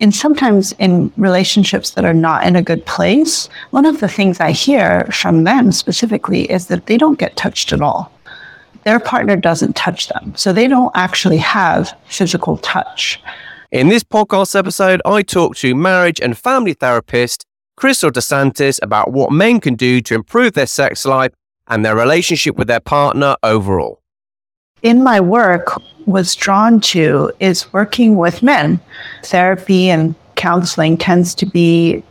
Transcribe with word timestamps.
in 0.00 0.10
sometimes 0.10 0.72
in 0.78 1.12
relationships 1.16 1.90
that 1.90 2.04
are 2.06 2.14
not 2.14 2.46
in 2.46 2.56
a 2.56 2.62
good 2.62 2.84
place, 2.86 3.48
one 3.70 3.84
of 3.84 4.00
the 4.00 4.08
things 4.08 4.40
I 4.40 4.50
hear 4.50 5.04
from 5.12 5.44
them 5.44 5.70
specifically 5.72 6.50
is 6.50 6.66
that 6.66 6.86
they 6.86 6.96
don't 6.96 7.18
get 7.18 7.36
touched 7.36 7.72
at 7.72 7.82
all. 7.82 8.10
Their 8.84 8.98
partner 8.98 9.36
doesn't 9.36 9.76
touch 9.76 10.08
them. 10.08 10.32
So 10.36 10.54
they 10.54 10.66
don't 10.66 10.90
actually 10.94 11.36
have 11.36 11.94
physical 12.06 12.56
touch. 12.56 13.20
In 13.70 13.88
this 13.88 14.02
podcast 14.02 14.58
episode, 14.58 15.02
I 15.04 15.22
talk 15.22 15.54
to 15.56 15.74
marriage 15.74 16.18
and 16.18 16.36
family 16.36 16.72
therapist 16.72 17.44
Kristal 17.78 18.10
DeSantis 18.10 18.80
about 18.82 19.12
what 19.12 19.30
men 19.30 19.60
can 19.60 19.74
do 19.74 20.00
to 20.00 20.14
improve 20.14 20.54
their 20.54 20.66
sex 20.66 21.04
life 21.04 21.32
and 21.68 21.84
their 21.84 21.94
relationship 21.94 22.56
with 22.56 22.68
their 22.68 22.80
partner 22.80 23.36
overall. 23.42 24.00
In 24.82 25.02
my 25.02 25.20
work, 25.20 25.80
was 26.06 26.34
drawn 26.34 26.80
to 26.80 27.30
is 27.40 27.72
working 27.72 28.16
with 28.16 28.42
men. 28.42 28.80
Therapy 29.24 29.90
and 29.90 30.14
counseling 30.34 30.96
tends 30.96 31.34
to 31.36 31.46
be 31.46 32.02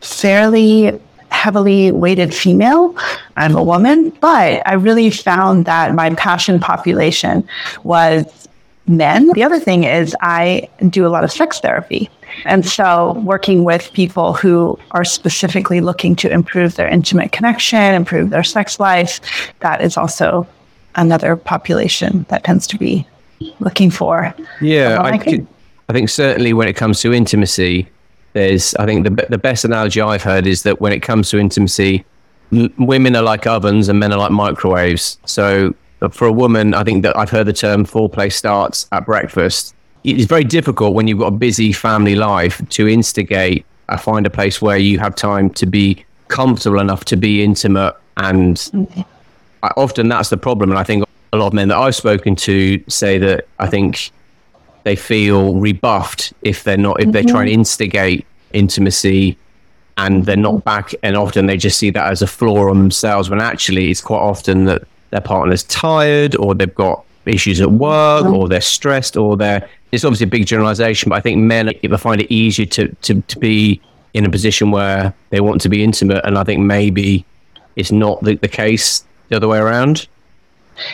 fairly 0.00 0.98
heavily 1.30 1.90
weighted 1.90 2.34
female. 2.34 2.94
I'm 3.36 3.56
a 3.56 3.62
woman, 3.62 4.10
but 4.20 4.62
I 4.66 4.74
really 4.74 5.10
found 5.10 5.64
that 5.64 5.94
my 5.94 6.10
passion 6.14 6.60
population 6.60 7.46
was 7.82 8.48
men. 8.86 9.28
The 9.34 9.42
other 9.42 9.58
thing 9.58 9.84
is 9.84 10.14
I 10.20 10.68
do 10.88 11.06
a 11.06 11.08
lot 11.08 11.24
of 11.24 11.32
sex 11.32 11.60
therapy. 11.60 12.10
And 12.44 12.64
so 12.66 13.14
working 13.24 13.64
with 13.64 13.92
people 13.92 14.34
who 14.34 14.78
are 14.92 15.04
specifically 15.04 15.80
looking 15.80 16.16
to 16.16 16.30
improve 16.30 16.76
their 16.76 16.88
intimate 16.88 17.32
connection, 17.32 17.94
improve 17.94 18.30
their 18.30 18.44
sex 18.44 18.80
life, 18.80 19.20
that 19.60 19.82
is 19.82 19.96
also 19.96 20.46
another 20.94 21.36
population 21.36 22.26
that 22.28 22.44
tends 22.44 22.66
to 22.68 22.78
be 22.78 23.06
looking 23.60 23.90
for. 23.90 24.34
Yeah, 24.60 25.00
I, 25.00 25.18
could, 25.18 25.46
I 25.88 25.92
think 25.92 26.08
certainly 26.08 26.52
when 26.52 26.68
it 26.68 26.74
comes 26.74 27.00
to 27.00 27.12
intimacy, 27.12 27.88
there's 28.32 28.74
I 28.76 28.86
think 28.86 29.04
the 29.04 29.26
the 29.28 29.38
best 29.38 29.64
analogy 29.64 30.00
I've 30.00 30.22
heard 30.22 30.46
is 30.46 30.62
that 30.62 30.80
when 30.80 30.92
it 30.92 31.00
comes 31.00 31.30
to 31.30 31.38
intimacy, 31.38 32.04
women 32.78 33.14
are 33.14 33.22
like 33.22 33.46
ovens 33.46 33.88
and 33.88 33.98
men 33.98 34.12
are 34.12 34.18
like 34.18 34.30
microwaves. 34.30 35.18
So 35.26 35.74
uh, 36.00 36.08
for 36.08 36.26
a 36.26 36.32
woman, 36.32 36.74
I 36.74 36.82
think 36.82 37.02
that 37.02 37.16
I've 37.16 37.30
heard 37.30 37.46
the 37.46 37.52
term 37.52 37.84
foreplay 37.84 38.32
starts 38.32 38.86
at 38.92 39.04
breakfast. 39.04 39.74
It's 40.04 40.24
very 40.24 40.44
difficult 40.44 40.94
when 40.94 41.06
you've 41.06 41.18
got 41.18 41.28
a 41.28 41.36
busy 41.36 41.72
family 41.72 42.16
life 42.16 42.60
to 42.70 42.88
instigate 42.88 43.64
I 43.92 43.96
find 43.96 44.26
a 44.26 44.30
place 44.30 44.62
where 44.62 44.78
you 44.78 44.98
have 44.98 45.14
time 45.14 45.50
to 45.50 45.66
be 45.66 46.04
comfortable 46.28 46.80
enough 46.80 47.04
to 47.06 47.16
be 47.16 47.42
intimate 47.42 47.94
and. 48.16 48.96
Often 49.76 50.08
that's 50.08 50.28
the 50.28 50.36
problem 50.36 50.70
and 50.70 50.78
I 50.78 50.84
think 50.84 51.04
a 51.32 51.36
lot 51.36 51.48
of 51.48 51.52
men 51.52 51.68
that 51.68 51.78
I've 51.78 51.96
spoken 51.96 52.36
to 52.36 52.82
say 52.88 53.18
that 53.18 53.46
I 53.58 53.66
think 53.66 54.10
they 54.84 54.96
feel 54.96 55.54
rebuffed 55.54 56.32
if 56.42 56.64
they're 56.64 56.76
not 56.76 57.00
if 57.00 57.04
mm-hmm. 57.04 57.12
they're 57.12 57.24
trying 57.24 57.46
to 57.46 57.52
instigate 57.52 58.26
intimacy 58.52 59.36
and 59.98 60.24
they're 60.24 60.36
not 60.36 60.64
back 60.64 60.94
and 61.02 61.16
often 61.16 61.46
they 61.46 61.56
just 61.56 61.78
see 61.78 61.90
that 61.90 62.10
as 62.10 62.22
a 62.22 62.26
flaw 62.26 62.68
on 62.68 62.78
themselves 62.78 63.30
when 63.30 63.40
actually 63.40 63.90
it's 63.90 64.00
quite 64.00 64.18
often 64.18 64.64
that 64.64 64.82
their 65.10 65.20
partner's 65.20 65.62
tired 65.64 66.34
or 66.36 66.54
they've 66.54 66.74
got 66.74 67.04
issues 67.26 67.60
at 67.60 67.70
work 67.70 68.24
or 68.26 68.48
they're 68.48 68.60
stressed 68.60 69.16
or 69.16 69.36
they're 69.36 69.68
it's 69.92 70.04
obviously 70.04 70.24
a 70.24 70.28
big 70.28 70.46
generalization 70.46 71.08
but 71.08 71.16
i 71.16 71.20
think 71.20 71.38
men 71.38 71.70
find 71.98 72.20
it 72.20 72.32
easier 72.32 72.66
to, 72.66 72.88
to, 73.02 73.20
to 73.22 73.38
be 73.38 73.80
in 74.14 74.24
a 74.24 74.30
position 74.30 74.70
where 74.70 75.14
they 75.30 75.40
want 75.40 75.60
to 75.60 75.68
be 75.68 75.84
intimate 75.84 76.24
and 76.24 76.36
i 76.36 76.42
think 76.42 76.60
maybe 76.60 77.24
it's 77.76 77.92
not 77.92 78.20
the, 78.22 78.34
the 78.36 78.48
case 78.48 79.04
the 79.32 79.36
other 79.36 79.48
way 79.48 79.58
around 79.58 80.06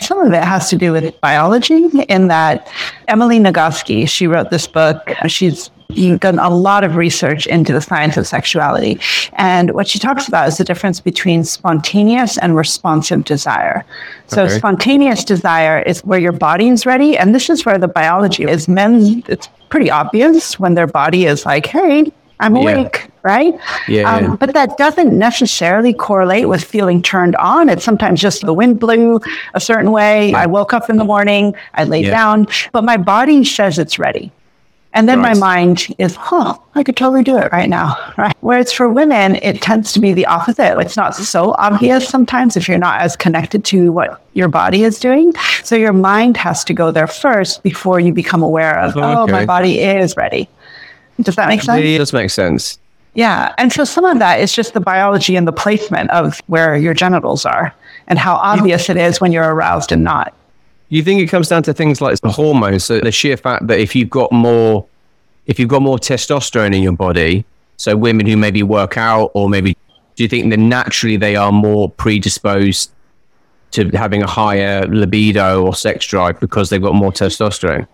some 0.00 0.18
of 0.20 0.32
it 0.32 0.42
has 0.42 0.68
to 0.70 0.76
do 0.76 0.92
with 0.92 1.18
biology, 1.20 1.86
in 2.08 2.28
that 2.28 2.70
Emily 3.06 3.38
Nagoski, 3.38 4.08
she 4.08 4.26
wrote 4.26 4.50
this 4.50 4.66
book. 4.66 5.08
She's 5.26 5.70
done 6.18 6.38
a 6.38 6.50
lot 6.50 6.84
of 6.84 6.96
research 6.96 7.46
into 7.46 7.72
the 7.72 7.80
science 7.80 8.16
of 8.16 8.26
sexuality. 8.26 9.00
And 9.34 9.72
what 9.72 9.88
she 9.88 9.98
talks 9.98 10.28
about 10.28 10.48
is 10.48 10.58
the 10.58 10.64
difference 10.64 11.00
between 11.00 11.44
spontaneous 11.44 12.36
and 12.38 12.56
responsive 12.56 13.24
desire. 13.24 13.84
So, 14.26 14.44
okay. 14.44 14.58
spontaneous 14.58 15.24
desire 15.24 15.80
is 15.80 16.04
where 16.04 16.18
your 16.18 16.32
body 16.32 16.68
is 16.68 16.84
ready. 16.84 17.16
And 17.16 17.34
this 17.34 17.48
is 17.48 17.64
where 17.64 17.78
the 17.78 17.88
biology 17.88 18.44
is. 18.44 18.68
Men, 18.68 19.22
it's 19.28 19.48
pretty 19.70 19.90
obvious 19.90 20.58
when 20.58 20.74
their 20.74 20.86
body 20.86 21.24
is 21.24 21.46
like, 21.46 21.66
hey, 21.66 22.12
I'm 22.40 22.56
awake, 22.56 23.02
yeah. 23.02 23.10
right? 23.22 23.60
Yeah, 23.88 24.14
um, 24.14 24.36
But 24.36 24.54
that 24.54 24.76
doesn't 24.78 25.16
necessarily 25.16 25.92
correlate 25.92 26.48
with 26.48 26.62
feeling 26.62 27.02
turned 27.02 27.34
on. 27.36 27.68
It's 27.68 27.84
sometimes 27.84 28.20
just 28.20 28.46
the 28.46 28.54
wind 28.54 28.78
blew 28.78 29.20
a 29.54 29.60
certain 29.60 29.90
way. 29.90 30.34
I 30.34 30.46
woke 30.46 30.72
up 30.72 30.88
in 30.88 30.96
the 30.96 31.04
morning, 31.04 31.54
I 31.74 31.84
laid 31.84 32.06
yeah. 32.06 32.12
down, 32.12 32.46
but 32.72 32.84
my 32.84 32.96
body 32.96 33.44
says 33.44 33.78
it's 33.78 33.98
ready. 33.98 34.32
And 34.94 35.08
then 35.08 35.20
right. 35.20 35.34
my 35.36 35.38
mind 35.38 35.94
is, 35.98 36.16
huh, 36.16 36.58
I 36.74 36.82
could 36.82 36.96
totally 36.96 37.22
do 37.22 37.36
it 37.36 37.52
right 37.52 37.68
now. 37.68 37.96
Right. 38.18 38.34
Whereas 38.40 38.72
for 38.72 38.88
women, 38.88 39.36
it 39.36 39.62
tends 39.62 39.92
to 39.92 40.00
be 40.00 40.12
the 40.12 40.26
opposite. 40.26 40.76
It's 40.80 40.96
not 40.96 41.14
so 41.14 41.54
obvious 41.56 42.08
sometimes 42.08 42.56
if 42.56 42.66
you're 42.66 42.76
not 42.76 43.00
as 43.00 43.14
connected 43.14 43.64
to 43.66 43.92
what 43.92 44.20
your 44.32 44.48
body 44.48 44.82
is 44.82 44.98
doing. 44.98 45.32
So 45.62 45.76
your 45.76 45.92
mind 45.92 46.36
has 46.36 46.64
to 46.64 46.74
go 46.74 46.90
there 46.90 47.06
first 47.06 47.62
before 47.62 48.00
you 48.00 48.12
become 48.12 48.42
aware 48.42 48.76
of, 48.80 48.96
oh, 48.96 49.22
okay. 49.22 49.32
my 49.32 49.46
body 49.46 49.78
is 49.78 50.16
ready. 50.16 50.48
Does 51.20 51.36
that 51.36 51.48
make 51.48 51.62
sense? 51.62 51.82
It 51.84 51.98
does 51.98 52.12
make 52.12 52.30
sense. 52.30 52.78
Yeah. 53.14 53.54
And 53.58 53.72
so 53.72 53.84
some 53.84 54.04
of 54.04 54.18
that 54.20 54.40
is 54.40 54.52
just 54.52 54.74
the 54.74 54.80
biology 54.80 55.34
and 55.34 55.46
the 55.46 55.52
placement 55.52 56.10
of 56.10 56.40
where 56.46 56.76
your 56.76 56.94
genitals 56.94 57.44
are 57.44 57.74
and 58.06 58.18
how 58.18 58.36
obvious 58.36 58.88
it 58.88 58.96
is 58.96 59.20
when 59.20 59.32
you're 59.32 59.52
aroused 59.54 59.92
and 59.92 60.04
not. 60.04 60.34
You 60.88 61.02
think 61.02 61.20
it 61.20 61.26
comes 61.26 61.48
down 61.48 61.62
to 61.64 61.74
things 61.74 62.00
like 62.00 62.18
the 62.20 62.30
hormones, 62.30 62.84
so 62.84 63.00
the 63.00 63.12
sheer 63.12 63.36
fact 63.36 63.66
that 63.66 63.78
if 63.78 63.94
you've 63.94 64.08
got 64.08 64.32
more 64.32 64.86
if 65.46 65.58
you've 65.58 65.68
got 65.68 65.82
more 65.82 65.98
testosterone 65.98 66.74
in 66.74 66.82
your 66.82 66.92
body, 66.92 67.44
so 67.76 67.96
women 67.96 68.26
who 68.26 68.36
maybe 68.36 68.62
work 68.62 68.96
out 68.96 69.30
or 69.34 69.48
maybe 69.48 69.76
do 70.14 70.22
you 70.22 70.28
think 70.28 70.50
that 70.50 70.58
naturally 70.58 71.16
they 71.16 71.36
are 71.36 71.52
more 71.52 71.90
predisposed 71.90 72.90
to 73.70 73.88
having 73.90 74.22
a 74.22 74.26
higher 74.26 74.86
libido 74.86 75.64
or 75.64 75.74
sex 75.74 76.06
drive 76.06 76.40
because 76.40 76.70
they've 76.70 76.82
got 76.82 76.94
more 76.94 77.12
testosterone? 77.12 77.86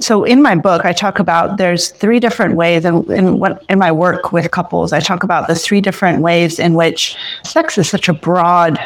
So 0.00 0.24
in 0.24 0.42
my 0.42 0.54
book, 0.56 0.84
I 0.84 0.92
talk 0.92 1.18
about 1.18 1.56
there's 1.56 1.90
three 1.90 2.20
different 2.20 2.56
ways, 2.56 2.84
and 2.84 3.08
in, 3.08 3.42
in, 3.42 3.58
in 3.68 3.78
my 3.78 3.92
work 3.92 4.32
with 4.32 4.50
couples, 4.50 4.92
I 4.92 5.00
talk 5.00 5.22
about 5.22 5.46
the 5.46 5.54
three 5.54 5.80
different 5.80 6.20
ways 6.20 6.58
in 6.58 6.74
which 6.74 7.16
sex 7.44 7.78
is 7.78 7.88
such 7.88 8.08
a 8.08 8.12
broad 8.12 8.78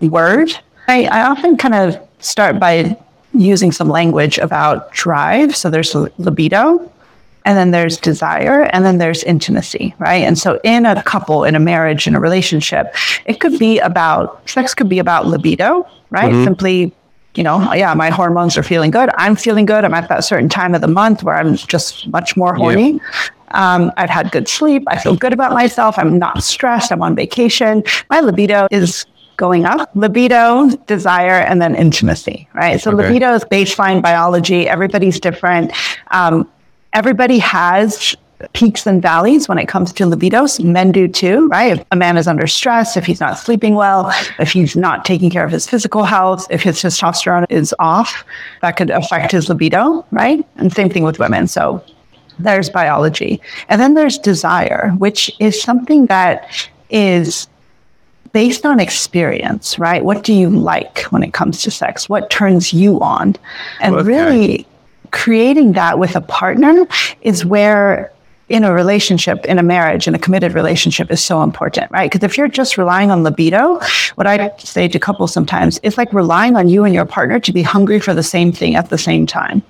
word. 0.00 0.56
I, 0.86 1.04
I 1.06 1.22
often 1.22 1.56
kind 1.56 1.74
of 1.74 1.98
start 2.20 2.60
by 2.60 2.96
using 3.32 3.72
some 3.72 3.88
language 3.88 4.38
about 4.38 4.92
drive. 4.92 5.56
So 5.56 5.70
there's 5.70 5.94
libido, 5.94 6.90
and 7.44 7.56
then 7.56 7.70
there's 7.70 7.96
desire, 7.96 8.64
and 8.64 8.84
then 8.84 8.98
there's 8.98 9.24
intimacy, 9.24 9.94
right? 9.98 10.22
And 10.24 10.38
so 10.38 10.60
in 10.62 10.84
a 10.86 11.02
couple, 11.02 11.44
in 11.44 11.54
a 11.54 11.60
marriage, 11.60 12.06
in 12.06 12.14
a 12.14 12.20
relationship, 12.20 12.94
it 13.24 13.40
could 13.40 13.58
be 13.58 13.78
about 13.78 14.48
sex 14.48 14.74
could 14.74 14.88
be 14.88 14.98
about 14.98 15.26
libido, 15.26 15.88
right? 16.10 16.32
Mm-hmm. 16.32 16.44
Simply 16.44 16.92
you 17.34 17.42
know, 17.42 17.72
yeah, 17.72 17.94
my 17.94 18.10
hormones 18.10 18.56
are 18.58 18.62
feeling 18.62 18.90
good. 18.90 19.10
I'm 19.16 19.36
feeling 19.36 19.66
good. 19.66 19.84
I'm 19.84 19.94
at 19.94 20.08
that 20.08 20.24
certain 20.24 20.48
time 20.48 20.74
of 20.74 20.80
the 20.80 20.88
month 20.88 21.22
where 21.22 21.36
I'm 21.36 21.56
just 21.56 22.08
much 22.08 22.36
more 22.36 22.54
horny. 22.54 22.92
Yeah. 22.92 23.28
Um, 23.52 23.92
I've 23.96 24.10
had 24.10 24.30
good 24.30 24.48
sleep. 24.48 24.82
I 24.88 24.98
feel 24.98 25.16
good 25.16 25.32
about 25.32 25.52
myself. 25.52 25.98
I'm 25.98 26.18
not 26.18 26.42
stressed. 26.42 26.92
I'm 26.92 27.02
on 27.02 27.14
vacation. 27.14 27.82
My 28.10 28.20
libido 28.20 28.66
is 28.70 29.06
going 29.36 29.64
up 29.64 29.90
libido, 29.94 30.68
desire, 30.86 31.40
and 31.40 31.62
then 31.62 31.74
intimacy, 31.74 32.48
right? 32.54 32.80
So, 32.80 32.90
okay. 32.92 33.06
libido 33.06 33.32
is 33.34 33.44
baseline 33.44 34.02
biology. 34.02 34.68
Everybody's 34.68 35.20
different. 35.20 35.72
Um, 36.10 36.50
everybody 36.92 37.38
has 37.38 38.16
peaks 38.52 38.86
and 38.86 39.02
valleys 39.02 39.48
when 39.48 39.58
it 39.58 39.66
comes 39.66 39.92
to 39.92 40.04
libidos. 40.04 40.62
Men 40.62 40.92
do 40.92 41.08
too, 41.08 41.48
right? 41.48 41.78
If 41.78 41.84
a 41.90 41.96
man 41.96 42.16
is 42.16 42.28
under 42.28 42.46
stress, 42.46 42.96
if 42.96 43.04
he's 43.04 43.20
not 43.20 43.38
sleeping 43.38 43.74
well, 43.74 44.12
if 44.38 44.52
he's 44.52 44.76
not 44.76 45.04
taking 45.04 45.30
care 45.30 45.44
of 45.44 45.50
his 45.50 45.68
physical 45.68 46.04
health, 46.04 46.46
if 46.50 46.62
his 46.62 46.78
testosterone 46.78 47.46
is 47.50 47.74
off, 47.78 48.24
that 48.62 48.76
could 48.76 48.90
affect 48.90 49.32
his 49.32 49.48
libido, 49.48 50.04
right? 50.10 50.46
And 50.56 50.72
same 50.72 50.90
thing 50.90 51.02
with 51.02 51.18
women. 51.18 51.46
So 51.48 51.84
there's 52.38 52.70
biology. 52.70 53.40
And 53.68 53.80
then 53.80 53.94
there's 53.94 54.18
desire, 54.18 54.94
which 54.98 55.34
is 55.40 55.60
something 55.60 56.06
that 56.06 56.68
is 56.90 57.48
based 58.32 58.64
on 58.64 58.78
experience, 58.78 59.78
right? 59.78 60.04
What 60.04 60.22
do 60.22 60.32
you 60.32 60.50
like 60.50 61.00
when 61.04 61.22
it 61.22 61.32
comes 61.32 61.62
to 61.62 61.70
sex? 61.70 62.08
What 62.08 62.30
turns 62.30 62.72
you 62.72 63.00
on? 63.00 63.34
And 63.80 63.94
okay. 63.96 64.06
really 64.06 64.66
creating 65.10 65.72
that 65.72 65.98
with 65.98 66.14
a 66.14 66.20
partner 66.20 66.86
is 67.22 67.44
where 67.44 68.12
in 68.48 68.64
a 68.64 68.72
relationship, 68.72 69.44
in 69.44 69.58
a 69.58 69.62
marriage, 69.62 70.08
in 70.08 70.14
a 70.14 70.18
committed 70.18 70.54
relationship 70.54 71.10
is 71.10 71.22
so 71.22 71.42
important, 71.42 71.90
right? 71.90 72.10
Because 72.10 72.24
if 72.24 72.38
you're 72.38 72.48
just 72.48 72.78
relying 72.78 73.10
on 73.10 73.22
libido, 73.22 73.78
what 74.14 74.26
I 74.26 74.50
say 74.58 74.88
to 74.88 74.98
couples 74.98 75.32
sometimes 75.32 75.78
is 75.78 75.98
like 75.98 76.12
relying 76.12 76.56
on 76.56 76.68
you 76.68 76.84
and 76.84 76.94
your 76.94 77.04
partner 77.04 77.38
to 77.40 77.52
be 77.52 77.62
hungry 77.62 78.00
for 78.00 78.14
the 78.14 78.22
same 78.22 78.52
thing 78.52 78.74
at 78.74 78.88
the 78.88 78.98
same 78.98 79.26
time. 79.26 79.62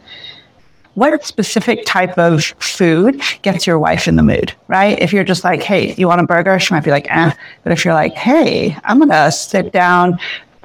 What 0.95 1.25
specific 1.25 1.85
type 1.87 2.19
of 2.19 2.45
food 2.59 3.21
gets 3.43 3.67
your 3.67 3.79
wife 3.79 4.09
in 4.09 4.17
the 4.17 4.23
mood, 4.23 4.53
right? 4.67 4.99
If 5.01 5.13
you're 5.13 5.23
just 5.23 5.45
like, 5.45 5.63
hey, 5.63 5.95
you 5.95 6.09
want 6.09 6.21
a 6.21 6.27
burger? 6.27 6.59
She 6.59 6.75
might 6.75 6.83
be 6.83 6.91
like, 6.91 7.07
eh. 7.09 7.33
But 7.63 7.73
if 7.73 7.85
you're 7.85 7.95
like, 7.95 8.15
hey, 8.15 8.77
I'm 8.83 8.99
going 8.99 9.11
to 9.11 9.31
sit 9.31 9.73
down, 9.73 10.19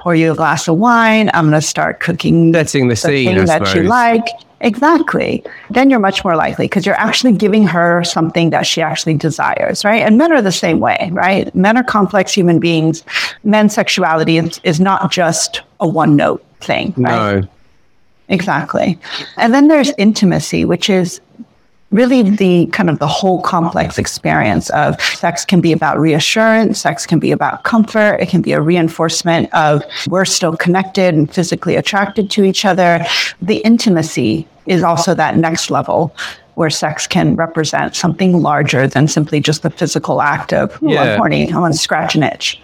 pour 0.04 0.14
you 0.14 0.30
a 0.30 0.34
glass 0.34 0.68
of 0.68 0.76
wine. 0.76 1.30
I'm 1.32 1.48
going 1.48 1.58
to 1.58 1.66
start 1.66 1.98
cooking 1.98 2.52
Setting 2.52 2.88
the 2.88 2.94
scene, 2.94 3.34
thing 3.34 3.46
that 3.46 3.74
you 3.74 3.84
like. 3.84 4.26
Exactly. 4.60 5.42
Then 5.70 5.88
you're 5.88 5.98
much 5.98 6.22
more 6.22 6.36
likely 6.36 6.66
because 6.66 6.84
you're 6.84 7.00
actually 7.00 7.32
giving 7.32 7.66
her 7.66 8.04
something 8.04 8.50
that 8.50 8.66
she 8.66 8.82
actually 8.82 9.14
desires, 9.14 9.82
right? 9.82 10.02
And 10.02 10.18
men 10.18 10.30
are 10.30 10.42
the 10.42 10.52
same 10.52 10.78
way, 10.78 11.08
right? 11.10 11.52
Men 11.54 11.78
are 11.78 11.82
complex 11.82 12.34
human 12.34 12.60
beings. 12.60 13.02
Men's 13.44 13.74
sexuality 13.74 14.36
is, 14.36 14.60
is 14.62 14.78
not 14.78 15.10
just 15.10 15.62
a 15.80 15.88
one 15.88 16.16
note 16.16 16.44
thing, 16.60 16.92
right? 16.98 17.40
No. 17.40 17.48
Exactly. 18.28 18.98
And 19.38 19.54
then 19.54 19.68
there's 19.68 19.92
intimacy, 19.96 20.66
which 20.66 20.90
is 20.90 21.20
really 21.94 22.22
the 22.22 22.66
kind 22.66 22.90
of 22.90 22.98
the 22.98 23.06
whole 23.06 23.40
complex 23.40 23.98
experience 23.98 24.68
of 24.70 25.00
sex 25.00 25.44
can 25.44 25.60
be 25.60 25.72
about 25.72 25.98
reassurance, 25.98 26.80
sex 26.80 27.06
can 27.06 27.20
be 27.20 27.30
about 27.30 27.62
comfort, 27.62 28.16
it 28.20 28.28
can 28.28 28.42
be 28.42 28.52
a 28.52 28.60
reinforcement 28.60 29.48
of 29.54 29.82
we're 30.08 30.24
still 30.24 30.56
connected 30.56 31.14
and 31.14 31.32
physically 31.32 31.76
attracted 31.76 32.30
to 32.32 32.42
each 32.42 32.64
other. 32.64 33.04
The 33.40 33.58
intimacy 33.58 34.46
is 34.66 34.82
also 34.82 35.14
that 35.14 35.36
next 35.36 35.70
level 35.70 36.14
where 36.56 36.70
sex 36.70 37.06
can 37.06 37.36
represent 37.36 37.94
something 37.94 38.42
larger 38.42 38.86
than 38.88 39.06
simply 39.06 39.40
just 39.40 39.62
the 39.62 39.70
physical 39.70 40.20
act 40.20 40.52
of, 40.52 40.82
"Ooh, 40.82 40.90
Yeah. 40.90 41.02
I'm 41.02 41.18
horny, 41.18 41.52
I 41.52 41.58
want 41.58 41.74
to 41.74 41.80
scratch 41.80 42.14
an 42.16 42.24
itch. 42.24 42.60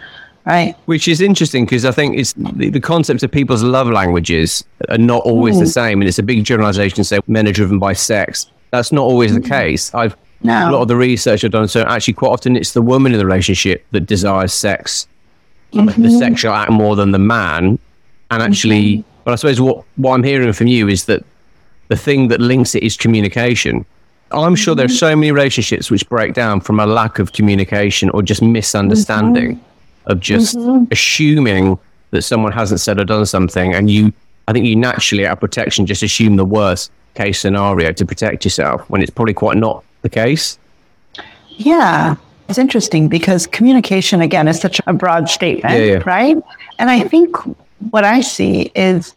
Right? 0.47 0.75
Which 0.87 1.07
is 1.07 1.21
interesting 1.21 1.67
because 1.67 1.85
I 1.85 1.91
think 1.93 2.19
it's 2.19 2.33
the, 2.33 2.71
the 2.71 2.81
concept 2.81 3.23
of 3.23 3.31
people's 3.31 3.63
love 3.63 3.89
languages 3.89 4.65
are 4.89 4.99
not 4.99 5.23
always 5.23 5.61
the 5.61 5.67
same, 5.67 6.01
and 6.01 6.09
it's 6.09 6.19
a 6.19 6.23
big 6.23 6.43
generalization 6.45 6.97
to 6.97 7.05
say 7.05 7.21
men 7.29 7.47
are 7.47 7.53
driven 7.53 7.79
by 7.79 7.93
sex. 7.93 8.47
That's 8.71 8.93
not 8.93 9.03
always 9.03 9.35
the 9.35 9.41
hmm. 9.41 9.49
case. 9.49 9.95
I've 9.95 10.17
No. 10.43 10.71
a 10.71 10.73
lot 10.73 10.83
of 10.83 10.89
the 10.89 10.97
research 10.97 11.45
I've 11.45 11.51
done, 11.51 11.69
so 11.69 11.83
actually 11.83 12.15
quite 12.15 12.31
often 12.31 12.57
it's 12.57 12.73
the 12.73 12.83
woman 12.83 13.13
in 13.13 13.19
the 13.19 13.27
relationship 13.27 13.85
that 13.91 14.07
desires 14.07 14.53
sex, 14.53 15.07
the 15.73 15.81
mm-hmm. 15.81 16.19
sexual 16.19 16.53
act 16.53 16.71
more 16.71 16.97
than 16.97 17.11
the 17.11 17.19
man. 17.19 17.79
And 18.31 18.43
actually, 18.43 19.05
but 19.25 19.33
I 19.33 19.35
suppose 19.37 19.61
what 19.61 19.85
what 19.97 20.15
I'm 20.15 20.23
hearing 20.23 20.53
from 20.53 20.69
you 20.69 20.89
is 20.89 21.05
that 21.07 21.25
the 21.89 21.97
thing 21.97 22.29
that 22.29 22.41
links 22.41 22.75
it 22.75 22.83
is 22.83 22.97
communication. 22.97 23.85
I'm 24.33 24.55
sure 24.55 24.77
there 24.77 24.85
are 24.85 24.89
mm-hmm. 24.89 24.97
so 24.97 25.17
many 25.17 25.33
relationships 25.33 25.91
which 25.91 26.09
break 26.09 26.35
down 26.35 26.61
from 26.61 26.79
a 26.79 26.87
lack 26.87 27.19
of 27.19 27.33
communication 27.33 28.11
or 28.11 28.23
just 28.23 28.41
misunderstanding 28.41 29.57
mm-hmm. 29.57 30.13
of 30.13 30.21
just 30.21 30.57
assuming 30.93 31.77
that 32.13 32.23
someone 32.23 32.53
hasn't 32.53 32.81
said 32.81 33.01
or 33.01 33.05
done 33.05 33.27
something 33.27 33.75
and 33.75 33.91
you 33.91 34.13
I 34.51 34.53
think 34.53 34.67
you 34.67 34.75
naturally 34.75 35.25
out 35.25 35.35
of 35.35 35.41
protection 35.41 35.87
just 35.87 36.03
assume 36.03 36.35
the 36.35 36.45
worst 36.45 36.91
case 37.15 37.39
scenario 37.39 37.93
to 37.93 38.05
protect 38.05 38.45
yourself 38.45 38.81
when 38.91 39.01
it's 39.01 39.11
probably 39.11 39.33
quite 39.33 39.57
not 39.57 39.85
the 40.03 40.09
case. 40.09 40.59
Yeah. 41.51 42.17
It's 42.49 42.59
interesting 42.59 43.09
because 43.09 43.47
communication, 43.47 44.21
again, 44.21 44.49
is 44.49 44.59
such 44.59 44.81
a 44.89 44.93
broad 44.93 45.29
statement, 45.29 45.73
Yeah, 45.73 45.85
yeah. 45.85 46.03
right? 46.05 46.37
And 46.81 46.91
I 46.91 46.99
think 47.05 47.37
what 47.93 48.03
I 48.03 48.23
see 48.23 48.73
is 48.75 49.15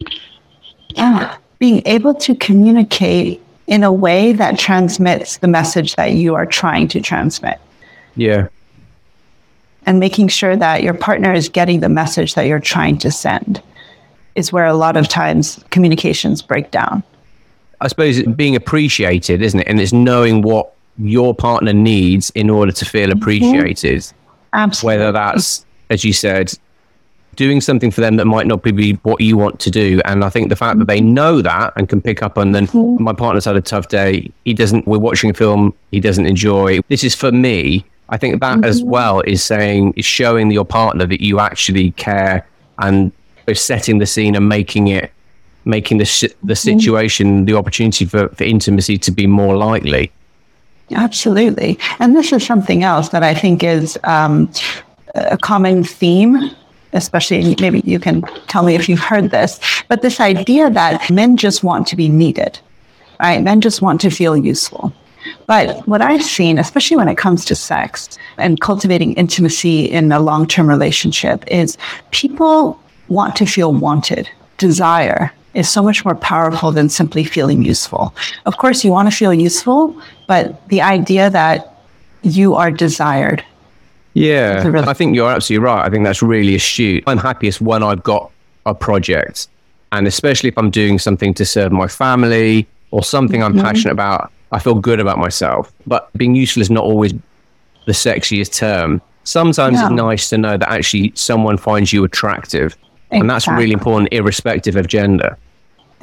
uh, 0.96 1.36
being 1.58 1.82
able 1.84 2.14
to 2.14 2.36
communicate 2.36 3.42
in 3.66 3.82
a 3.82 3.92
way 3.92 4.32
that 4.34 4.56
transmits 4.56 5.38
the 5.38 5.48
message 5.48 5.96
that 5.96 6.12
you 6.12 6.36
are 6.36 6.46
trying 6.46 6.86
to 6.86 7.00
transmit 7.00 7.58
Yeah. 8.14 8.46
and 9.84 9.98
making 9.98 10.28
sure 10.28 10.54
that 10.54 10.84
your 10.84 10.94
partner 10.94 11.32
is 11.32 11.48
getting 11.48 11.80
the 11.80 11.88
message 11.88 12.34
that 12.34 12.46
you're 12.46 12.60
trying 12.60 12.98
to 12.98 13.10
send 13.10 13.60
is 14.34 14.52
where 14.52 14.66
a 14.66 14.74
lot 14.74 14.96
of 14.96 15.08
times 15.08 15.62
communications 15.70 16.42
break 16.42 16.70
down. 16.70 17.02
I 17.80 17.88
suppose 17.88 18.18
it 18.18 18.36
being 18.36 18.56
appreciated, 18.56 19.42
isn't 19.42 19.60
it? 19.60 19.68
And 19.68 19.80
it's 19.80 19.92
knowing 19.92 20.42
what 20.42 20.72
your 20.98 21.34
partner 21.34 21.72
needs 21.72 22.30
in 22.30 22.50
order 22.50 22.72
to 22.72 22.84
feel 22.84 23.08
mm-hmm. 23.08 23.18
appreciated. 23.18 24.06
Absolutely. 24.52 24.98
Whether 24.98 25.12
that's, 25.12 25.66
as 25.90 26.04
you 26.04 26.12
said, 26.12 26.56
doing 27.36 27.60
something 27.60 27.90
for 27.90 28.00
them 28.00 28.16
that 28.16 28.26
might 28.26 28.46
not 28.46 28.62
be 28.62 28.92
what 29.02 29.20
you 29.20 29.36
want 29.36 29.58
to 29.60 29.70
do. 29.70 30.00
And 30.04 30.24
I 30.24 30.28
think 30.28 30.48
the 30.48 30.56
fact 30.56 30.78
that 30.78 30.86
they 30.86 31.00
mm-hmm. 31.00 31.14
know 31.14 31.42
that 31.42 31.72
and 31.76 31.88
can 31.88 32.00
pick 32.00 32.22
up 32.22 32.38
on 32.38 32.52
then 32.52 32.68
mm-hmm. 32.68 33.02
my 33.02 33.12
partner's 33.12 33.44
had 33.44 33.56
a 33.56 33.60
tough 33.60 33.88
day. 33.88 34.30
He 34.44 34.54
doesn't, 34.54 34.86
we're 34.86 34.98
watching 34.98 35.30
a 35.30 35.34
film 35.34 35.74
he 35.90 36.00
doesn't 36.00 36.26
enjoy. 36.26 36.80
This 36.88 37.04
is 37.04 37.14
for 37.14 37.32
me. 37.32 37.84
I 38.08 38.16
think 38.16 38.40
that 38.40 38.64
as 38.64 38.84
well 38.84 39.20
is 39.22 39.42
saying, 39.42 39.94
is 39.96 40.04
showing 40.04 40.50
your 40.50 40.64
partner 40.64 41.06
that 41.06 41.20
you 41.20 41.40
actually 41.40 41.90
care 41.92 42.46
and 42.78 43.10
setting 43.52 43.98
the 43.98 44.06
scene 44.06 44.34
and 44.34 44.48
making 44.48 44.88
it, 44.88 45.12
making 45.64 45.98
the, 45.98 46.06
si- 46.06 46.34
the 46.42 46.56
situation, 46.56 47.44
the 47.44 47.54
opportunity 47.54 48.04
for, 48.04 48.28
for 48.30 48.44
intimacy 48.44 48.96
to 48.98 49.10
be 49.10 49.26
more 49.26 49.56
likely. 49.56 50.10
Absolutely. 50.92 51.78
And 51.98 52.14
this 52.14 52.32
is 52.32 52.44
something 52.44 52.82
else 52.82 53.08
that 53.10 53.22
I 53.22 53.34
think 53.34 53.64
is 53.64 53.98
um, 54.04 54.50
a 55.14 55.38
common 55.38 55.84
theme, 55.84 56.50
especially 56.92 57.56
maybe 57.60 57.80
you 57.84 57.98
can 57.98 58.22
tell 58.48 58.62
me 58.62 58.74
if 58.74 58.88
you've 58.88 59.00
heard 59.00 59.30
this, 59.30 59.60
but 59.88 60.02
this 60.02 60.20
idea 60.20 60.70
that 60.70 61.10
men 61.10 61.36
just 61.36 61.64
want 61.64 61.86
to 61.88 61.96
be 61.96 62.08
needed, 62.08 62.58
right? 63.20 63.42
Men 63.42 63.60
just 63.60 63.82
want 63.82 64.00
to 64.02 64.10
feel 64.10 64.36
useful. 64.36 64.92
But 65.46 65.86
what 65.88 66.02
I've 66.02 66.22
seen, 66.22 66.58
especially 66.58 66.98
when 66.98 67.08
it 67.08 67.16
comes 67.16 67.44
to 67.46 67.54
sex 67.54 68.18
and 68.36 68.60
cultivating 68.60 69.14
intimacy 69.14 69.86
in 69.86 70.12
a 70.12 70.20
long 70.20 70.46
term 70.46 70.68
relationship, 70.68 71.44
is 71.46 71.78
people 72.10 72.78
want 73.08 73.36
to 73.36 73.46
feel 73.46 73.72
wanted, 73.72 74.28
desire 74.58 75.32
is 75.54 75.68
so 75.68 75.82
much 75.82 76.04
more 76.04 76.14
powerful 76.14 76.72
than 76.72 76.88
simply 76.88 77.24
feeling 77.24 77.64
useful. 77.64 78.14
Of 78.44 78.58
course, 78.58 78.84
you 78.84 78.90
want 78.90 79.10
to 79.10 79.16
feel 79.16 79.32
useful, 79.32 79.96
but 80.26 80.68
the 80.68 80.82
idea 80.82 81.30
that 81.30 81.74
you 82.22 82.54
are 82.54 82.70
desired. 82.70 83.44
Yeah, 84.14 84.66
really- 84.66 84.88
I 84.88 84.94
think 84.94 85.14
you're 85.14 85.30
absolutely 85.30 85.64
right. 85.64 85.84
I 85.86 85.90
think 85.90 86.04
that's 86.04 86.22
really 86.22 86.54
astute. 86.54 87.04
I'm 87.06 87.18
happiest 87.18 87.60
when 87.60 87.82
I've 87.82 88.02
got 88.02 88.30
a 88.66 88.74
project, 88.74 89.48
and 89.92 90.06
especially 90.06 90.48
if 90.48 90.58
I'm 90.58 90.70
doing 90.70 90.98
something 90.98 91.34
to 91.34 91.44
serve 91.44 91.70
my 91.70 91.86
family 91.86 92.66
or 92.90 93.02
something 93.02 93.42
I'm 93.42 93.54
mm-hmm. 93.54 93.62
passionate 93.62 93.92
about, 93.92 94.32
I 94.52 94.58
feel 94.58 94.74
good 94.74 95.00
about 95.00 95.18
myself. 95.18 95.72
But 95.86 96.12
being 96.14 96.34
useful 96.34 96.62
is 96.62 96.70
not 96.70 96.84
always 96.84 97.12
the 97.86 97.92
sexiest 97.92 98.54
term. 98.54 99.02
Sometimes 99.24 99.80
it's 99.80 99.90
nice 99.90 100.28
to 100.30 100.38
know 100.38 100.56
that 100.56 100.68
actually 100.68 101.12
someone 101.14 101.56
finds 101.56 101.92
you 101.92 102.04
attractive, 102.04 102.76
and 103.10 103.28
that's 103.30 103.46
really 103.48 103.72
important, 103.72 104.12
irrespective 104.12 104.76
of 104.76 104.86
gender. 104.88 105.36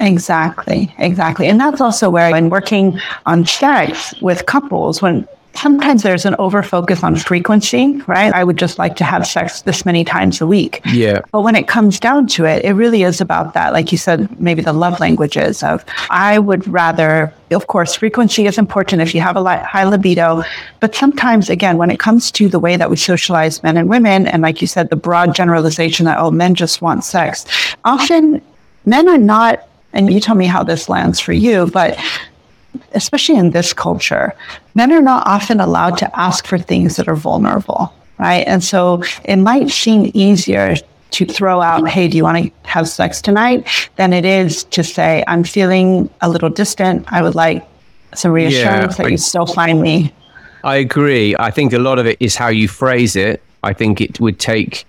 Exactly, 0.00 0.92
exactly. 0.98 1.46
And 1.46 1.60
that's 1.60 1.80
also 1.80 2.10
where, 2.10 2.30
when 2.30 2.50
working 2.50 2.98
on 3.26 3.46
sex 3.46 4.14
with 4.20 4.46
couples, 4.46 5.00
when 5.00 5.26
sometimes 5.54 6.02
there's 6.02 6.24
an 6.24 6.34
over 6.38 6.62
focus 6.62 7.02
on 7.02 7.16
frequency, 7.16 8.00
right? 8.06 8.32
I 8.32 8.44
would 8.44 8.56
just 8.56 8.78
like 8.78 8.96
to 8.96 9.04
have 9.04 9.26
sex 9.26 9.62
this 9.62 9.84
many 9.84 10.04
times 10.04 10.40
a 10.40 10.46
week. 10.46 10.80
Yeah, 10.86 11.20
But 11.30 11.42
when 11.42 11.56
it 11.56 11.68
comes 11.68 12.00
down 12.00 12.26
to 12.28 12.44
it, 12.44 12.64
it 12.64 12.72
really 12.72 13.02
is 13.02 13.20
about 13.20 13.54
that. 13.54 13.72
Like 13.72 13.92
you 13.92 13.98
said, 13.98 14.40
maybe 14.40 14.62
the 14.62 14.72
love 14.72 15.00
languages 15.00 15.62
of, 15.62 15.84
I 16.10 16.38
would 16.38 16.66
rather, 16.66 17.32
of 17.50 17.66
course, 17.66 17.94
frequency 17.94 18.46
is 18.46 18.58
important 18.58 19.02
if 19.02 19.14
you 19.14 19.20
have 19.20 19.36
a 19.36 19.40
li- 19.40 19.56
high 19.56 19.84
libido. 19.84 20.42
But 20.80 20.94
sometimes, 20.94 21.50
again, 21.50 21.76
when 21.76 21.90
it 21.90 21.98
comes 21.98 22.30
to 22.32 22.48
the 22.48 22.58
way 22.58 22.76
that 22.76 22.90
we 22.90 22.96
socialize 22.96 23.62
men 23.62 23.76
and 23.76 23.88
women, 23.88 24.26
and 24.26 24.42
like 24.42 24.60
you 24.60 24.66
said, 24.66 24.90
the 24.90 24.96
broad 24.96 25.34
generalization 25.34 26.06
that, 26.06 26.18
oh, 26.18 26.30
men 26.30 26.54
just 26.54 26.82
want 26.82 27.04
sex, 27.04 27.44
often 27.84 28.40
men 28.86 29.08
are 29.08 29.18
not, 29.18 29.68
and 29.92 30.12
you 30.12 30.20
tell 30.20 30.34
me 30.34 30.46
how 30.46 30.62
this 30.62 30.88
lands 30.88 31.20
for 31.20 31.32
you, 31.32 31.66
but 31.66 31.98
especially 32.92 33.36
in 33.36 33.50
this 33.50 33.72
culture, 33.72 34.34
men 34.74 34.92
are 34.92 35.02
not 35.02 35.26
often 35.26 35.60
allowed 35.60 35.98
to 35.98 36.18
ask 36.18 36.46
for 36.46 36.58
things 36.58 36.96
that 36.96 37.08
are 37.08 37.16
vulnerable, 37.16 37.92
right? 38.18 38.44
And 38.46 38.62
so 38.62 39.02
it 39.24 39.36
might 39.36 39.70
seem 39.70 40.10
easier 40.14 40.76
to 41.10 41.26
throw 41.26 41.60
out, 41.60 41.88
hey, 41.88 42.08
do 42.08 42.16
you 42.16 42.22
want 42.24 42.38
to 42.44 42.68
have 42.68 42.88
sex 42.88 43.20
tonight? 43.20 43.66
than 43.96 44.12
it 44.12 44.24
is 44.24 44.64
to 44.64 44.82
say, 44.82 45.22
I'm 45.26 45.44
feeling 45.44 46.08
a 46.22 46.28
little 46.28 46.48
distant. 46.48 47.04
I 47.12 47.22
would 47.22 47.34
like 47.34 47.62
some 48.14 48.32
reassurance 48.32 48.96
that 48.96 49.06
I- 49.06 49.10
you 49.10 49.16
still 49.18 49.46
find 49.46 49.80
me. 49.82 50.12
I 50.64 50.76
agree. 50.76 51.34
I 51.38 51.50
think 51.50 51.72
a 51.72 51.78
lot 51.78 51.98
of 51.98 52.06
it 52.06 52.16
is 52.20 52.36
how 52.36 52.48
you 52.48 52.68
phrase 52.68 53.16
it. 53.16 53.42
I 53.64 53.72
think 53.72 54.00
it 54.00 54.20
would 54.20 54.38
take 54.38 54.84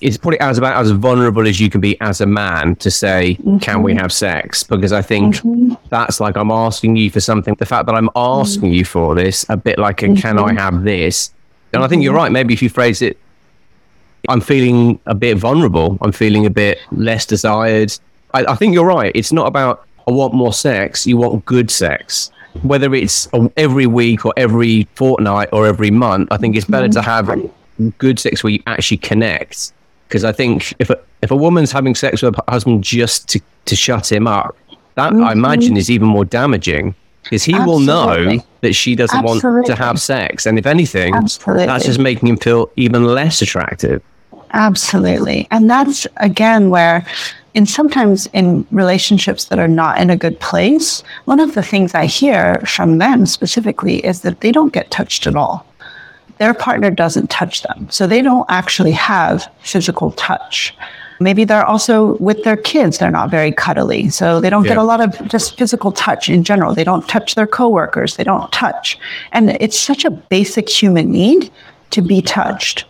it's 0.00 0.16
probably 0.16 0.40
as 0.40 0.58
about 0.58 0.76
as 0.76 0.90
vulnerable 0.90 1.46
as 1.46 1.60
you 1.60 1.70
can 1.70 1.80
be 1.80 2.00
as 2.00 2.20
a 2.20 2.26
man 2.26 2.76
to 2.76 2.90
say, 2.90 3.34
"Can 3.60 3.82
we 3.82 3.92
mm-hmm. 3.92 4.00
have 4.00 4.12
sex?" 4.12 4.62
Because 4.62 4.92
I 4.92 5.02
think 5.02 5.36
mm-hmm. 5.36 5.74
that's 5.90 6.20
like 6.20 6.36
I'm 6.36 6.50
asking 6.50 6.96
you 6.96 7.10
for 7.10 7.20
something. 7.20 7.54
The 7.54 7.66
fact 7.66 7.86
that 7.86 7.94
I'm 7.94 8.08
mm-hmm. 8.08 8.40
asking 8.40 8.72
you 8.72 8.84
for 8.84 9.14
this, 9.14 9.46
a 9.48 9.56
bit 9.56 9.78
like 9.78 10.02
a 10.02 10.14
"Can 10.14 10.38
I 10.38 10.52
have 10.54 10.84
this?" 10.84 11.32
And 11.72 11.84
I 11.84 11.88
think 11.88 12.02
you're 12.02 12.14
right. 12.14 12.32
Maybe 12.32 12.54
if 12.54 12.62
you 12.62 12.70
phrase 12.70 13.02
it, 13.02 13.18
I'm 14.28 14.40
feeling 14.40 14.98
a 15.06 15.14
bit 15.14 15.36
vulnerable. 15.36 15.98
I'm 16.00 16.12
feeling 16.12 16.46
a 16.46 16.50
bit 16.50 16.78
less 16.92 17.26
desired. 17.26 17.92
I, 18.34 18.44
I 18.46 18.54
think 18.54 18.74
you're 18.74 18.86
right. 18.86 19.12
It's 19.14 19.32
not 19.32 19.46
about 19.46 19.86
I 20.06 20.10
want 20.10 20.34
more 20.34 20.52
sex. 20.52 21.06
You 21.06 21.18
want 21.18 21.44
good 21.44 21.70
sex. 21.70 22.30
Whether 22.62 22.94
it's 22.94 23.28
every 23.56 23.86
week 23.86 24.24
or 24.24 24.32
every 24.36 24.88
fortnight 24.94 25.50
or 25.52 25.66
every 25.66 25.90
month, 25.90 26.28
I 26.30 26.38
think 26.38 26.56
it's 26.56 26.64
better 26.64 26.88
to 26.88 27.02
have 27.02 27.30
good 27.98 28.18
sex 28.18 28.42
where 28.42 28.52
you 28.52 28.62
actually 28.66 28.96
connect. 28.96 29.72
Because 30.08 30.24
I 30.24 30.32
think 30.32 30.74
if 30.78 30.90
a, 30.90 30.98
if 31.22 31.30
a 31.30 31.36
woman's 31.36 31.70
having 31.70 31.94
sex 31.94 32.22
with 32.22 32.34
her 32.34 32.42
husband 32.48 32.82
just 32.82 33.28
to, 33.28 33.40
to 33.66 33.76
shut 33.76 34.10
him 34.10 34.26
up, 34.26 34.56
that 34.94 35.08
I 35.08 35.10
mm-hmm. 35.10 35.38
imagine 35.38 35.76
is 35.76 35.90
even 35.90 36.08
more 36.08 36.24
damaging. 36.24 36.94
Because 37.22 37.44
he 37.44 37.52
will 37.52 37.80
know 37.80 38.38
that 38.62 38.72
she 38.72 38.94
doesn't 38.94 39.22
want 39.22 39.42
to 39.42 39.74
have 39.74 40.00
sex. 40.00 40.46
And 40.46 40.58
if 40.58 40.64
anything, 40.64 41.14
Absolutely. 41.14 41.66
that's 41.66 41.84
just 41.84 41.98
making 41.98 42.26
him 42.28 42.38
feel 42.38 42.70
even 42.76 43.04
less 43.04 43.42
attractive. 43.42 44.02
Absolutely. 44.52 45.46
And 45.50 45.68
that's 45.68 46.06
again 46.16 46.70
where 46.70 47.06
in 47.52 47.66
sometimes 47.66 48.26
in 48.32 48.66
relationships 48.70 49.46
that 49.46 49.58
are 49.58 49.68
not 49.68 49.98
in 49.98 50.10
a 50.10 50.16
good 50.16 50.40
place, 50.40 51.02
one 51.26 51.40
of 51.40 51.54
the 51.54 51.62
things 51.62 51.94
I 51.94 52.06
hear 52.06 52.60
from 52.60 52.98
them 52.98 53.26
specifically 53.26 54.04
is 54.06 54.22
that 54.22 54.40
they 54.40 54.52
don't 54.52 54.72
get 54.72 54.90
touched 54.90 55.26
at 55.26 55.36
all. 55.36 55.66
Their 56.38 56.54
partner 56.54 56.90
doesn't 56.90 57.30
touch 57.30 57.62
them. 57.62 57.88
So 57.90 58.06
they 58.06 58.22
don't 58.22 58.46
actually 58.48 58.92
have 58.92 59.50
physical 59.60 60.12
touch. 60.12 60.74
Maybe 61.20 61.44
they're 61.44 61.66
also 61.66 62.16
with 62.18 62.44
their 62.44 62.56
kids, 62.56 62.98
they're 62.98 63.10
not 63.10 63.30
very 63.30 63.50
cuddly. 63.50 64.08
So 64.08 64.40
they 64.40 64.50
don't 64.50 64.64
yeah. 64.64 64.70
get 64.70 64.78
a 64.78 64.84
lot 64.84 65.00
of 65.00 65.28
just 65.28 65.58
physical 65.58 65.90
touch 65.90 66.28
in 66.28 66.44
general. 66.44 66.74
They 66.74 66.84
don't 66.84 67.06
touch 67.08 67.34
their 67.34 67.46
coworkers, 67.46 68.16
they 68.16 68.24
don't 68.24 68.50
touch. 68.52 68.98
And 69.32 69.50
it's 69.60 69.78
such 69.78 70.04
a 70.04 70.10
basic 70.10 70.68
human 70.68 71.10
need 71.10 71.50
to 71.90 72.02
be 72.02 72.22
touched. 72.22 72.84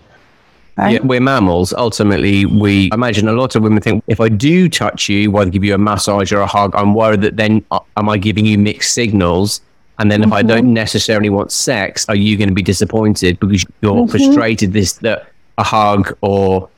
Right? 0.76 0.92
Yeah, 0.92 1.00
we're 1.02 1.20
mammals. 1.20 1.72
Ultimately, 1.72 2.46
we 2.46 2.88
imagine 2.92 3.26
a 3.26 3.32
lot 3.32 3.56
of 3.56 3.64
women 3.64 3.82
think 3.82 4.04
if 4.06 4.20
I 4.20 4.28
do 4.28 4.68
touch 4.68 5.08
you, 5.08 5.30
whether 5.30 5.50
give 5.50 5.64
you 5.64 5.74
a 5.74 5.78
massage 5.78 6.30
or 6.30 6.40
a 6.40 6.46
hug, 6.46 6.72
I'm 6.76 6.94
worried 6.94 7.22
that 7.22 7.36
then 7.36 7.64
uh, 7.72 7.80
am 7.96 8.08
I 8.08 8.16
giving 8.16 8.46
you 8.46 8.58
mixed 8.58 8.94
signals? 8.94 9.60
And 9.98 10.10
then 10.10 10.20
mm-hmm. 10.20 10.32
if 10.32 10.34
I 10.34 10.42
don't 10.42 10.64
mm-hmm. 10.64 10.74
necessarily 10.74 11.30
want 11.30 11.50
sex, 11.50 12.06
are 12.08 12.16
you 12.16 12.36
going 12.36 12.48
to 12.48 12.54
be 12.54 12.62
disappointed 12.62 13.40
because 13.40 13.64
you're 13.80 13.94
mm-hmm. 13.94 14.10
frustrated 14.10 14.72
this 14.72 14.94
that 14.94 15.28
a 15.58 15.64
hug 15.64 16.16
or 16.20 16.68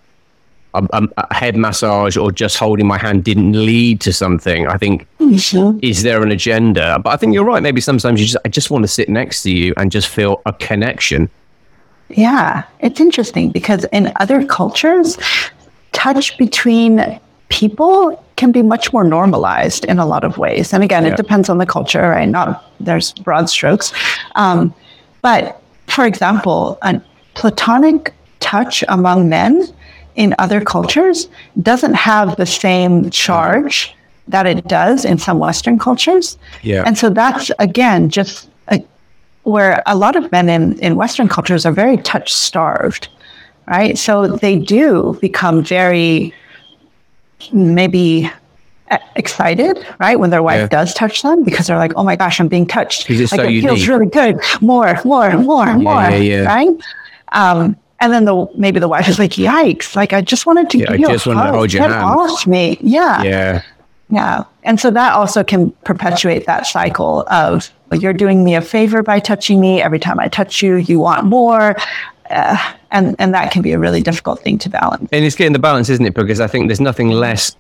a, 0.75 1.09
a, 1.17 1.35
head 1.35 1.57
massage 1.57 2.17
or 2.17 2.31
just 2.31 2.57
holding 2.57 2.87
my 2.87 2.99
hand 2.99 3.25
didn't 3.25 3.53
lead 3.53 4.01
to 4.01 4.13
something. 4.13 4.67
I 4.67 4.77
think 4.77 5.07
mm-hmm. 5.19 5.79
is 5.83 6.03
there 6.03 6.23
an 6.23 6.31
agenda? 6.31 6.99
But 6.99 7.11
I 7.11 7.17
think 7.17 7.35
you're 7.35 7.45
right. 7.45 7.63
Maybe 7.63 7.81
sometimes 7.81 8.21
you 8.21 8.27
just 8.27 8.39
I 8.45 8.49
just 8.49 8.71
want 8.71 8.85
to 8.85 8.89
sit 8.89 9.09
next 9.09 9.43
to 9.43 9.51
you 9.51 9.75
and 9.77 9.91
just 9.91 10.09
feel 10.09 10.41
a 10.47 10.53
connection. 10.53 11.29
Yeah, 12.09 12.65
it's 12.81 13.01
interesting 13.01 13.51
because 13.51 13.85
in 13.93 14.13
other 14.17 14.45
cultures, 14.45 15.17
touch 15.93 16.37
between 16.39 17.21
people 17.51 18.23
can 18.37 18.53
be 18.53 18.63
much 18.63 18.93
more 18.93 19.05
normalized 19.05 19.85
in 19.85 19.99
a 19.99 20.07
lot 20.07 20.25
of 20.25 20.39
ways. 20.39 20.73
And 20.73 20.83
again, 20.83 21.05
yeah. 21.05 21.13
it 21.13 21.17
depends 21.17 21.49
on 21.51 21.59
the 21.59 21.67
culture, 21.67 22.01
right? 22.01 22.29
Not 22.29 22.65
there's 22.81 23.13
broad 23.13 23.51
strokes. 23.51 23.93
Um, 24.35 24.75
but 25.21 25.61
for 25.89 26.07
example, 26.07 26.79
a 26.83 27.01
platonic 27.35 28.15
touch 28.41 28.83
among 28.89 29.29
men 29.29 29.67
in 30.15 30.35
other 30.39 30.61
cultures 30.61 31.29
doesn't 31.61 31.95
have 31.95 32.37
the 32.37 32.47
same 32.47 33.11
charge 33.11 33.95
that 34.29 34.47
it 34.47 34.67
does 34.67 35.05
in 35.05 35.19
some 35.19 35.39
Western 35.39 35.79
cultures. 35.79 36.39
Yeah. 36.63 36.85
And 36.87 36.97
so 36.97 37.11
that's 37.11 37.51
again 37.59 38.09
just 38.09 38.49
where 39.45 39.83
a 39.87 39.97
lot 39.97 40.17
of 40.17 40.31
men 40.33 40.49
in, 40.49 40.79
in 40.81 40.97
Western 40.97 41.29
cultures 41.29 41.65
are 41.65 41.73
very 41.73 41.97
touch 41.99 42.33
starved, 42.33 43.09
right? 43.67 43.97
So 43.97 44.27
they 44.27 44.57
do 44.57 45.19
become 45.21 45.63
very 45.63 46.33
maybe 47.53 48.31
excited, 49.17 49.85
right? 49.99 50.19
When 50.19 50.31
their 50.31 50.43
wife 50.43 50.61
yeah. 50.61 50.69
does 50.69 50.95
touch 50.95 51.23
them 51.23 51.45
because 51.45 51.67
they're 51.67 51.79
like, 51.79 51.93
oh 51.97 52.03
my 52.03 52.17
gosh, 52.17 52.41
I'm 52.41 52.49
being 52.49 52.67
touched. 52.67 53.09
Like 53.09 53.29
so 53.29 53.43
it 53.43 53.51
unique. 53.51 53.69
feels 53.69 53.89
really 53.89 54.07
good. 54.07 54.41
More, 54.61 54.99
more, 55.05 55.37
more, 55.39 55.67
yeah, 55.67 55.77
more, 55.77 56.11
yeah, 56.11 56.43
right? 56.43 56.69
Um, 57.33 57.77
and 58.01 58.13
then 58.13 58.25
the 58.25 58.49
maybe 58.57 58.81
the 58.81 58.89
wife 58.89 59.09
is 59.09 59.19
like, 59.19 59.33
yikes, 59.33 59.95
like 59.95 60.13
I 60.13 60.23
just 60.23 60.47
wanted 60.47 60.71
to 60.71 60.79
give 60.79 60.89
I 60.89 60.95
you 60.95 61.07
just 61.07 61.27
a 61.27 61.31
wanted 61.31 61.41
hug. 61.43 61.53
to 61.53 61.59
hold 61.59 61.73
your 61.73 61.83
Get 61.83 61.91
hand. 61.91 62.05
off 62.05 62.47
me. 62.47 62.79
Yeah. 62.81 63.23
Yeah. 63.23 63.63
Yeah. 64.09 64.45
And 64.65 64.81
so 64.81 64.91
that 64.91 65.13
also 65.13 65.45
can 65.45 65.71
perpetuate 65.85 66.47
that 66.47 66.67
cycle 66.67 67.25
of 67.29 67.71
you're 67.93 68.13
doing 68.13 68.43
me 68.45 68.55
a 68.55 68.61
favor 68.61 69.03
by 69.03 69.21
touching 69.21 69.61
me. 69.61 69.81
Every 69.81 69.99
time 69.99 70.19
I 70.19 70.29
touch 70.29 70.63
you, 70.63 70.77
you 70.77 70.99
want 70.99 71.27
more. 71.27 71.77
Uh, 72.29 72.75
and, 72.91 73.17
and 73.19 73.35
that 73.35 73.53
can 73.53 73.63
be 73.63 73.73
a 73.73 73.79
really 73.79 74.03
difficult 74.03 74.41
thing 74.41 74.59
to 74.59 74.69
balance. 74.69 75.09
And 75.13 75.25
it's 75.25 75.37
getting 75.37 75.53
the 75.53 75.59
balance, 75.59 75.89
isn't 75.89 76.05
it? 76.05 76.15
Because 76.15 76.41
I 76.41 76.47
think 76.47 76.69
there's 76.69 76.81
nothing 76.81 77.11
less 77.11 77.57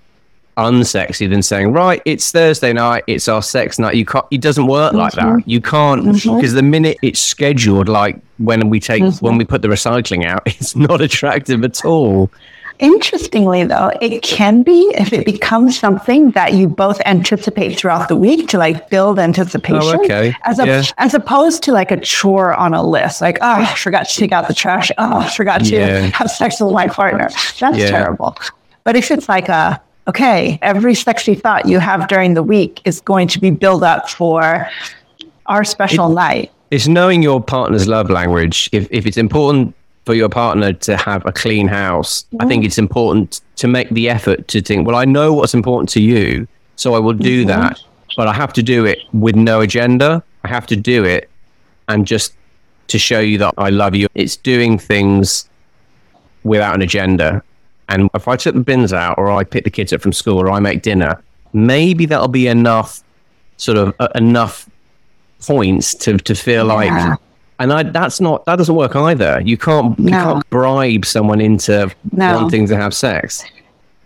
unsexy 0.57 1.29
than 1.29 1.43
saying, 1.43 1.73
right, 1.73 2.03
it's 2.05 2.31
Thursday 2.33 2.73
night, 2.73 3.05
it's 3.07 3.29
our 3.29 3.43
sex 3.43 3.79
night. 3.79 3.95
You 3.95 4.05
can't, 4.05 4.27
it 4.31 4.41
doesn't 4.41 4.67
work 4.67 4.91
mm-hmm. 4.91 4.99
like 4.99 5.13
that. 5.15 5.25
Mm-hmm. 5.25 5.51
You 5.51 5.61
can't, 5.61 6.05
because 6.05 6.25
mm-hmm. 6.25 6.57
the 6.57 6.63
minute 6.63 6.99
it's 7.03 7.21
scheduled, 7.21 7.89
like 7.89 8.21
when 8.39 8.69
we 8.69 8.81
take, 8.81 9.03
mm-hmm. 9.03 9.25
when 9.25 9.39
we 9.39 9.45
put 9.45 9.63
the 9.63 9.69
recycling 9.69 10.25
out, 10.27 10.43
it's 10.47 10.77
not 10.77 11.01
attractive 11.01 11.65
at 11.65 11.85
all. 11.85 12.31
Interestingly, 12.81 13.65
though, 13.65 13.93
it 14.01 14.23
can 14.23 14.63
be 14.63 14.91
if 14.97 15.13
it 15.13 15.27
becomes 15.27 15.79
something 15.79 16.31
that 16.31 16.55
you 16.55 16.67
both 16.67 16.99
anticipate 17.05 17.79
throughout 17.79 18.09
the 18.09 18.17
week 18.17 18.49
to 18.49 18.59
like 18.59 18.89
build 18.89 19.19
anticipation. 19.19 19.99
Oh, 19.99 20.05
okay. 20.05 20.35
As, 20.45 20.59
a, 20.59 20.67
yeah. 20.67 20.83
as 20.97 21.13
opposed 21.13 21.63
to 21.65 21.73
like 21.73 21.91
a 21.91 22.01
chore 22.01 22.55
on 22.55 22.73
a 22.73 22.83
list, 22.83 23.21
like, 23.21 23.37
oh, 23.43 23.61
I 23.61 23.75
forgot 23.75 24.09
to 24.09 24.17
take 24.17 24.33
out 24.33 24.49
the 24.49 24.55
trash. 24.55 24.91
Oh, 24.97 25.19
I 25.19 25.29
forgot 25.29 25.63
to 25.65 25.77
yeah. 25.77 26.01
have 26.15 26.31
sex 26.31 26.59
with 26.59 26.73
my 26.73 26.89
partner. 26.89 27.29
That's 27.59 27.77
yeah. 27.77 27.91
terrible. 27.91 28.35
But 28.85 28.97
if 28.97 29.11
it's 29.11 29.29
like 29.29 29.51
a, 29.51 29.79
okay, 30.09 30.59
every 30.63 30.95
sexy 30.95 31.35
thought 31.35 31.67
you 31.67 31.81
have 31.81 32.09
during 32.09 32.33
the 32.33 32.43
week 32.43 32.81
is 32.87 33.03
going 33.03 33.29
to 33.29 33.39
be 33.39 33.51
built 33.51 33.83
up 33.83 34.09
for 34.09 34.67
our 35.45 35.65
special 35.65 36.11
it, 36.13 36.15
night. 36.15 36.53
It's 36.71 36.89
knowing 36.89 37.23
your 37.23 37.43
partner's 37.43 37.89
love 37.89 38.09
language. 38.09 38.71
If, 38.73 38.89
if 38.91 39.05
it's 39.07 39.19
important 39.19 39.75
for 40.05 40.15
your 40.15 40.29
partner 40.29 40.73
to 40.73 40.97
have 40.97 41.25
a 41.27 41.33
clean 41.33 41.69
house, 41.69 42.25
I 42.41 42.47
think 42.47 42.65
it's 42.65 42.79
important 42.79 43.41
to 43.57 43.69
make 43.69 43.91
the 43.91 44.09
effort 44.09 44.49
to 44.49 44.63
think, 44.63 44.87
well, 44.87 44.97
I 44.97 45.05
know 45.05 45.33
what's 45.33 45.55
important 45.55 45.89
to 45.91 46.01
you, 46.01 46.49
so 46.77 46.95
I 46.95 46.99
will 46.99 47.13
do 47.13 47.45
mm-hmm. 47.45 47.49
that, 47.49 47.81
but 48.17 48.27
I 48.27 48.33
have 48.33 48.53
to 48.55 48.63
do 48.63 48.87
it 48.87 48.99
with 49.13 49.37
no 49.37 49.61
agenda. 49.61 50.23
I 50.45 50.49
have 50.49 50.67
to 50.69 50.77
do 50.77 51.05
it 51.05 51.29
and 51.89 52.07
just 52.07 52.33
to 52.89 52.99
show 52.99 53.21
you 53.21 53.39
that 53.39 53.55
I 53.59 53.71
love 53.71 53.95
you. 53.95 54.09
It's 54.15 54.37
doing 54.37 54.79
things 54.79 55.49
without 56.45 56.75
an 56.75 56.83
agenda. 56.83 57.43
And 57.89 58.09
if 58.15 58.29
I 58.29 58.37
took 58.37 58.55
the 58.55 58.61
bins 58.61 58.93
out 58.93 59.19
or 59.19 59.31
I 59.31 59.45
pick 59.45 59.65
the 59.65 59.71
kids 59.71 59.93
up 59.93 60.01
from 60.01 60.13
school 60.13 60.39
or 60.39 60.51
I 60.51 60.61
make 60.61 60.83
dinner, 60.83 61.21
maybe 61.53 62.07
that'll 62.07 62.29
be 62.29 62.47
enough 62.47 63.03
sort 63.57 63.77
of 63.77 63.95
uh, 64.01 64.09
enough 64.15 64.69
points 65.43 65.95
to 65.95 66.17
to 66.19 66.35
feel 66.35 66.67
yeah. 66.67 66.75
like 66.75 67.19
and 67.61 67.73
I, 67.73 67.83
that's 67.85 68.21
not 68.21 68.45
that 68.47 68.57
doesn't 68.57 68.75
work 68.75 68.97
either. 68.97 69.41
You 69.45 69.57
can't 69.57 69.97
no. 69.99 70.05
you 70.05 70.11
can't 70.11 70.51
bribe 70.51 71.05
someone 71.05 71.41
into 71.41 71.95
no. 72.13 72.35
wanting 72.35 72.67
to 72.69 72.77
have 72.77 72.95
sex. 72.95 73.45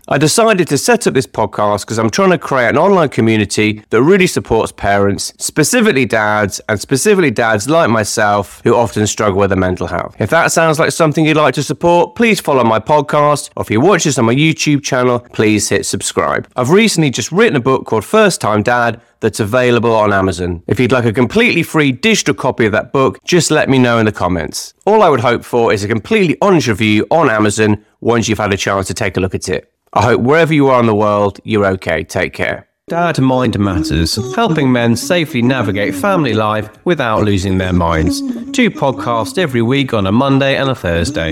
I 0.07 0.19
decided 0.19 0.69
to 0.69 0.77
set 0.77 1.07
up 1.07 1.15
this 1.15 1.27
podcast 1.27 1.81
because 1.81 1.99
I'm 1.99 2.11
trying 2.11 2.31
to 2.31 2.39
create 2.39 2.69
an 2.69 2.77
online 2.77 3.09
community 3.09 3.83
that 3.89 4.03
really 4.03 4.27
supports 4.27 4.71
parents, 4.71 5.33
specifically 5.39 6.05
dads, 6.05 6.61
and 6.69 6.79
specifically 6.79 7.31
dads 7.31 7.71
like 7.71 7.89
myself 7.89 8.61
who 8.65 8.75
often 8.75 9.07
struggle 9.07 9.39
with 9.39 9.49
their 9.49 9.59
mental 9.59 9.87
health. 9.87 10.15
If 10.19 10.29
that 10.29 10.53
sounds 10.53 10.79
like 10.79 10.93
something 10.93 11.25
you'd 11.25 11.39
like 11.39 11.55
to 11.55 11.63
support, 11.63 12.17
please 12.17 12.39
follow 12.39 12.65
my 12.65 12.81
podcast, 12.81 13.49
or 13.57 13.63
if 13.63 13.71
you 13.71 13.81
watch 13.81 14.05
this 14.05 14.19
on 14.19 14.27
my 14.27 14.35
YouTube 14.35 14.83
channel, 14.83 15.21
please 15.33 15.71
hit 15.71 15.87
subscribe. 15.87 16.49
I've 16.55 16.71
recently 16.71 17.09
just 17.09 17.33
written 17.33 17.57
a 17.57 17.61
book 17.61 17.87
called 17.87 18.05
First 18.05 18.43
Time 18.43 18.63
Dad 18.63 19.01
that's 19.21 19.41
available 19.41 19.95
on 19.95 20.13
Amazon. 20.13 20.63
If 20.67 20.79
you'd 20.79 20.93
like 20.93 21.07
a 21.07 21.15
completely 21.15 21.63
free 21.63 21.93
digital 21.93 22.35
copy 22.35 22.67
of 22.67 22.73
that 22.73 22.93
book, 22.93 23.25
just 23.25 23.51
let 23.51 23.71
me 23.71 23.79
know 23.79 23.97
in 23.97 24.05
the 24.05 24.13
comments. 24.13 24.75
All 24.85 25.03
I 25.03 25.09
would 25.09 25.21
hope 25.21 25.45
for 25.45 25.73
is 25.73 25.83
a 25.83 25.89
completely 25.89 26.37
honest 26.43 26.67
review 26.67 27.07
on 27.11 27.31
Amazon 27.31 27.83
once 28.03 28.29
you've 28.29 28.37
had 28.37 28.53
a 28.53 28.59
chance 28.59 28.87
to 28.89 28.93
take 28.93 29.17
a 29.17 29.21
look 29.21 29.35
at 29.35 29.49
it. 29.49 29.74
I 29.97 30.03
hope 30.03 30.23
wherever 30.23 30.53
you 30.53 30.67
are 30.69 30.81
in 30.81 30.87
the 30.87 30.95
world, 30.95 31.39
you're 31.45 31.67
okay. 31.67 32.03
Take 32.03 32.33
care. 32.33 32.67
Dad 32.89 33.21
Mind 33.21 33.57
Matters, 33.59 34.17
helping 34.35 34.73
men 34.73 34.97
safely 34.97 35.41
navigate 35.41 35.95
family 35.95 36.35
life 36.35 36.69
without 36.85 37.23
losing 37.23 37.59
their 37.59 37.73
minds. 37.73 38.21
Two 38.51 38.71
podcasts 38.71 39.39
every 39.39 39.63
week 39.63 39.95
on 39.95 40.07
a 40.07 40.13
Monday 40.13 40.57
and 40.57 40.69
a 40.69 40.75
Thursday. 40.75 41.31